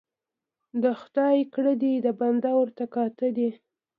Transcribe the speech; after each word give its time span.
ـ 0.41 0.83
د 0.83 0.85
خداى 1.01 1.37
کړه 1.53 1.73
دي 1.81 1.93
د 2.05 2.07
بنده 2.19 2.51
ورته 2.59 2.85
کاته 2.95 3.27
دي. 3.37 3.49